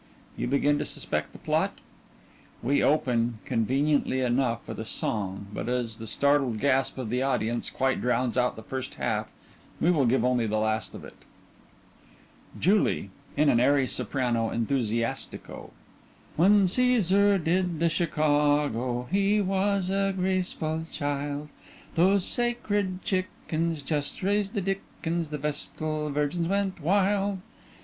You 0.35 0.47
begin 0.47 0.79
to 0.79 0.85
suspect 0.85 1.31
the 1.31 1.37
plot?_ 1.37 1.77
_We 2.67 2.81
open, 2.81 3.37
conventionally 3.45 4.21
enough, 4.21 4.67
with 4.67 4.79
a 4.79 4.83
song, 4.83 5.45
but, 5.53 5.69
as 5.69 5.99
the 5.99 6.07
startled 6.07 6.59
gasp 6.59 6.97
of 6.97 7.11
the 7.11 7.21
audience 7.21 7.69
quite 7.69 8.01
drowns 8.01 8.35
out 8.35 8.55
the 8.55 8.63
first 8.63 8.95
half, 8.95 9.27
we 9.79 9.91
will 9.91 10.07
give 10.07 10.25
only 10.25 10.47
the 10.47 10.57
last 10.57 10.95
of 10.95 11.03
it:_ 11.05 11.13
JULIE: 12.59 13.11
(In 13.37 13.47
an 13.47 13.59
airy 13.59 13.85
sophrano 13.85 14.49
enthusiastico) 14.49 15.69
When 16.35 16.67
Caesar 16.67 17.37
did 17.37 17.79
the 17.79 17.87
Chicago 17.87 19.07
He 19.11 19.39
was 19.39 19.91
a 19.91 20.15
graceful 20.17 20.85
child, 20.91 21.47
Those 21.93 22.25
sacred 22.25 23.03
chickens 23.03 23.83
Just 23.83 24.23
raised 24.23 24.55
the 24.55 24.61
dickens 24.61 25.29
The 25.29 25.37
Vestal 25.37 26.09
Virgins 26.09 26.47
went 26.47 26.81
wild. 26.81 27.37